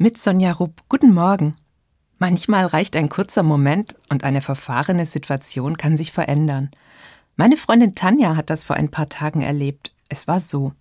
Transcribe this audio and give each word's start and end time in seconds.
Mit 0.00 0.16
Sonja 0.16 0.52
Rupp. 0.52 0.82
Guten 0.88 1.12
Morgen. 1.12 1.56
Manchmal 2.20 2.66
reicht 2.66 2.94
ein 2.94 3.08
kurzer 3.08 3.42
Moment 3.42 3.96
und 4.08 4.22
eine 4.22 4.42
verfahrene 4.42 5.04
Situation 5.06 5.76
kann 5.76 5.96
sich 5.96 6.12
verändern. 6.12 6.70
Meine 7.34 7.56
Freundin 7.56 7.96
Tanja 7.96 8.36
hat 8.36 8.48
das 8.48 8.62
vor 8.62 8.76
ein 8.76 8.92
paar 8.92 9.08
Tagen 9.08 9.40
erlebt. 9.40 9.92
Es 10.08 10.28
war 10.28 10.38
so. 10.38 10.72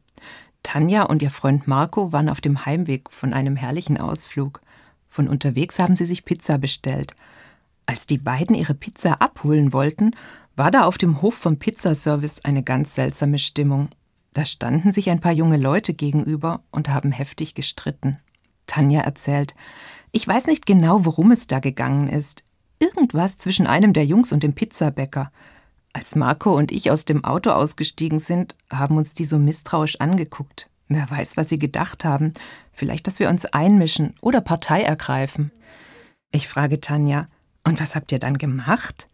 Tanja 0.62 1.02
und 1.02 1.24
ihr 1.24 1.32
Freund 1.32 1.68
Marco 1.68 2.12
waren 2.12 2.30
auf 2.30 2.42
dem 2.42 2.68
Heimweg 2.68 3.10
von 3.10 3.34
einem 3.34 3.56
herrlichen 3.56 3.98
Ausflug. 3.98 4.62
Von 5.10 5.28
unterwegs 5.28 5.80
haben 5.80 5.96
sie 5.96 6.06
sich 6.06 6.24
Pizza 6.24 6.60
bestellt. 6.60 7.16
Als 7.88 8.06
die 8.06 8.20
beiden 8.20 8.56
ihre 8.56 8.76
Pizza 8.76 9.20
abholen 9.20 9.74
wollten, 9.74 10.12
war 10.56 10.70
da 10.70 10.84
auf 10.84 11.00
dem 11.00 11.24
Hof 11.24 11.34
vom 11.34 11.58
Pizzaservice 11.58 12.46
eine 12.46 12.62
ganz 12.62 12.94
seltsame 12.94 13.40
Stimmung. 13.40 13.90
Da 14.34 14.46
standen 14.46 14.92
sich 14.92 15.10
ein 15.10 15.22
paar 15.22 15.34
junge 15.34 15.58
Leute 15.58 15.96
gegenüber 15.96 16.62
und 16.70 16.90
haben 16.90 17.12
heftig 17.12 17.56
gestritten. 17.56 18.20
Tanja 18.68 19.02
erzählt. 19.02 19.56
Ich 20.12 20.28
weiß 20.28 20.48
nicht 20.48 20.66
genau, 20.66 21.06
worum 21.06 21.32
es 21.32 21.48
da 21.48 21.60
gegangen 21.60 22.08
ist. 22.08 22.44
Irgendwas 22.80 23.38
zwischen 23.38 23.68
einem 23.68 23.94
der 23.94 24.06
Jungs 24.06 24.32
und 24.32 24.44
dem 24.44 24.54
Pizzabäcker. 24.54 25.32
Als 25.94 26.16
Marco 26.16 26.56
und 26.56 26.72
ich 26.72 26.92
aus 26.92 27.06
dem 27.06 27.24
Auto 27.24 27.50
ausgestiegen 27.50 28.20
sind, 28.20 28.56
haben 28.72 28.98
uns 28.98 29.14
die 29.14 29.26
so 29.26 29.40
misstrauisch 29.40 30.00
angeguckt. 30.00 30.70
Wer 30.90 31.10
weiß, 31.10 31.38
was 31.38 31.50
sie 31.50 31.58
gedacht 31.58 32.06
haben. 32.06 32.34
Vielleicht, 32.72 33.08
dass 33.08 33.20
wir 33.20 33.30
uns 33.30 33.46
einmischen 33.46 34.14
oder 34.22 34.42
Partei 34.42 34.84
ergreifen. 34.84 35.52
Ich 36.32 36.48
frage 36.48 36.80
Tanja, 36.80 37.28
und 37.64 37.82
was 37.82 37.96
habt 37.96 38.12
ihr 38.12 38.20
dann 38.20 38.38
gemacht? 38.38 39.10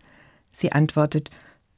Sie 0.51 0.71
antwortet, 0.71 1.31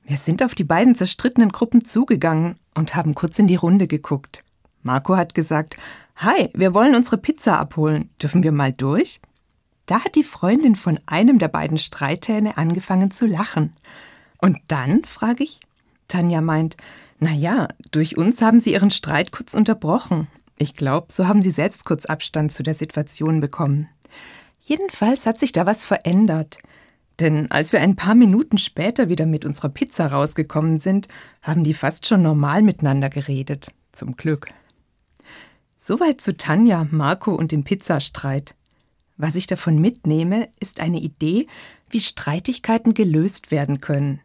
wir 0.04 0.18
sind 0.18 0.44
auf 0.44 0.56
die 0.56 0.64
beiden 0.64 0.96
zerstrittenen 0.96 1.52
Gruppen 1.52 1.86
zugegangen 1.86 2.60
und 2.74 2.96
haben 2.96 3.16
kurz 3.16 3.40
in 3.40 3.48
die 3.48 3.56
Runde 3.56 3.88
geguckt. 3.88 4.44
Marco 4.84 5.16
hat 5.16 5.34
gesagt, 5.34 5.78
Hi, 6.18 6.50
wir 6.54 6.74
wollen 6.74 6.96
unsere 6.96 7.18
Pizza 7.18 7.60
abholen. 7.60 8.10
Dürfen 8.22 8.42
wir 8.42 8.54
mal 8.54 8.72
durch? 8.72 9.20
Da 9.86 10.06
hat 10.06 10.16
die 10.16 10.24
Freundin 10.24 10.76
von 10.76 10.98
einem 11.06 11.40
der 11.40 11.50
beiden 11.50 11.78
Streithähne 11.78 12.58
angefangen 12.58 13.12
zu 13.12 13.26
lachen. 13.26 13.74
Und 14.38 14.58
dann, 14.70 15.04
frage 15.04 15.44
ich. 15.44 15.60
Tanja 16.08 16.40
meint, 16.40 16.78
na 17.20 17.32
ja, 17.32 17.68
durch 17.92 18.18
uns 18.18 18.42
haben 18.42 18.62
sie 18.62 18.72
ihren 18.74 18.92
Streit 18.92 19.34
kurz 19.34 19.54
unterbrochen. 19.54 20.28
Ich 20.58 20.76
glaube, 20.76 21.08
so 21.12 21.28
haben 21.28 21.42
sie 21.42 21.52
selbst 21.52 21.84
kurz 21.84 22.06
Abstand 22.06 22.54
zu 22.54 22.64
der 22.64 22.76
Situation 22.76 23.42
bekommen. 23.42 23.90
Jedenfalls 24.64 25.26
hat 25.26 25.38
sich 25.38 25.52
da 25.52 25.66
was 25.66 25.84
verändert. 25.84 26.60
Denn 27.20 27.52
als 27.52 27.74
wir 27.74 27.82
ein 27.82 27.98
paar 27.98 28.16
Minuten 28.16 28.58
später 28.58 29.10
wieder 29.10 29.26
mit 29.26 29.44
unserer 29.44 29.70
Pizza 29.70 30.08
rausgekommen 30.08 30.78
sind, 30.78 31.08
haben 31.42 31.64
die 31.66 31.74
fast 31.74 32.08
schon 32.08 32.22
normal 32.22 32.62
miteinander 32.62 33.10
geredet. 33.10 33.72
Zum 33.92 34.16
Glück. 34.16 34.48
Soweit 35.88 36.20
zu 36.20 36.36
Tanja, 36.36 36.88
Marco 36.90 37.36
und 37.36 37.52
dem 37.52 37.64
Pizzastreit. 37.64 38.56
Was 39.18 39.36
ich 39.36 39.46
davon 39.46 39.78
mitnehme, 39.78 40.50
ist 40.60 40.80
eine 40.80 41.00
Idee, 41.00 41.46
wie 41.92 42.02
Streitigkeiten 42.02 42.96
gelöst 42.96 43.52
werden 43.52 43.82
können. 43.82 44.20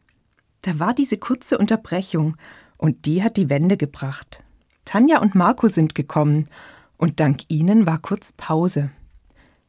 Da 0.63 0.79
war 0.79 0.95
diese 0.95 1.19
kurze 1.19 1.59
Unterbrechung 1.59 2.39
und 2.79 3.05
die 3.05 3.23
hat 3.23 3.37
die 3.37 3.51
Wende 3.51 3.77
gebracht. 3.77 4.43
Tanja 4.87 5.21
und 5.21 5.35
Marco 5.35 5.69
sind 5.69 5.95
gekommen 5.95 6.49
und 6.97 7.21
dank 7.21 7.43
ihnen 7.49 7.85
war 7.85 7.99
kurz 7.99 8.33
Pause. 8.33 8.91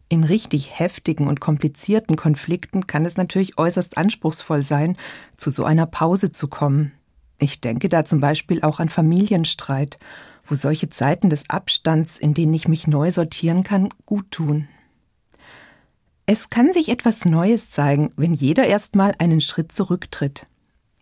In 0.07 0.23
richtig 0.23 0.79
heftigen 0.79 1.27
und 1.27 1.41
komplizierten 1.41 2.15
Konflikten 2.15 2.87
kann 2.87 3.03
es 3.03 3.17
natürlich 3.17 3.57
äußerst 3.57 3.97
anspruchsvoll 3.97 4.63
sein, 4.63 4.95
zu 5.35 5.49
so 5.49 5.65
einer 5.65 5.87
Pause 5.87 6.31
zu 6.31 6.47
kommen. 6.47 6.93
Ich 7.37 7.59
denke 7.59 7.89
da 7.89 8.05
zum 8.05 8.21
Beispiel 8.21 8.61
auch 8.61 8.79
an 8.79 8.87
Familienstreit 8.87 9.99
wo 10.51 10.55
solche 10.55 10.89
Zeiten 10.89 11.29
des 11.29 11.49
Abstands, 11.49 12.17
in 12.17 12.33
denen 12.33 12.53
ich 12.53 12.67
mich 12.67 12.85
neu 12.85 13.09
sortieren 13.09 13.63
kann, 13.63 13.89
gut 14.05 14.29
tun. 14.31 14.67
Es 16.25 16.49
kann 16.49 16.73
sich 16.73 16.89
etwas 16.89 17.23
Neues 17.23 17.71
zeigen, 17.71 18.11
wenn 18.17 18.33
jeder 18.33 18.67
erstmal 18.67 19.15
einen 19.17 19.39
Schritt 19.39 19.71
zurücktritt. 19.71 20.47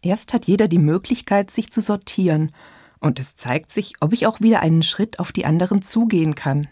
Erst 0.04 0.34
hat 0.34 0.46
jeder 0.46 0.68
die 0.68 0.78
Möglichkeit, 0.78 1.50
sich 1.50 1.72
zu 1.72 1.82
sortieren, 1.82 2.52
und 3.00 3.20
es 3.20 3.36
zeigt 3.38 3.72
sich, 3.72 3.94
ob 4.02 4.14
ich 4.14 4.28
auch 4.28 4.40
wieder 4.40 4.60
einen 4.62 4.84
Schritt 4.84 5.20
auf 5.20 5.32
die 5.32 5.46
anderen 5.46 5.82
zugehen 5.82 6.36
kann. 6.36 6.68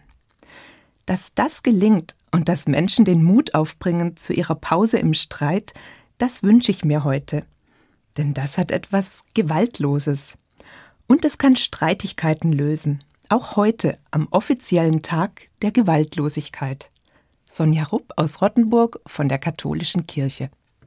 Dass 1.07 1.33
das 1.33 1.63
gelingt 1.63 2.15
und 2.31 2.47
dass 2.47 2.67
Menschen 2.67 3.05
den 3.05 3.23
Mut 3.23 3.55
aufbringen 3.55 4.17
zu 4.17 4.33
ihrer 4.33 4.55
Pause 4.55 4.97
im 4.99 5.15
Streit, 5.15 5.73
das 6.19 6.43
wünsche 6.43 6.69
ich 6.69 6.85
mir 6.85 7.03
heute. 7.03 7.43
Denn 8.17 8.35
das 8.35 8.59
hat 8.59 8.71
etwas 8.71 9.23
Gewaltloses. 9.33 10.37
Und 11.07 11.23
es 11.23 11.37
kann 11.37 11.55
Streitigkeiten 11.55 12.51
lösen, 12.51 13.03
auch 13.29 13.55
heute 13.55 13.97
am 14.11 14.27
offiziellen 14.31 15.01
Tag 15.01 15.49
der 15.61 15.71
Gewaltlosigkeit. 15.71 16.91
Sonja 17.49 17.85
Rupp 17.85 18.13
aus 18.17 18.41
Rottenburg 18.41 18.99
von 19.07 19.29
der 19.29 19.39
Katholischen 19.39 20.05
Kirche. 20.05 20.49